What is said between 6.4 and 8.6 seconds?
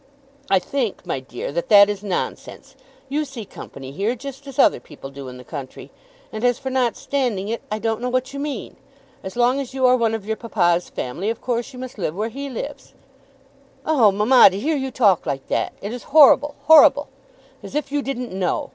as for not standing it, I don't know what you